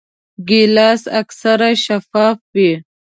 ګیلاس 0.47 1.01
اکثره 1.21 1.69
شفاف 1.83 2.37
وي. 2.55 2.71